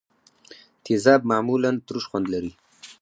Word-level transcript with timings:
تیزاب 0.85 1.21
معمولا 1.31 1.71
ترش 1.87 2.03
خوند 2.09 2.25
لري. 2.33 2.51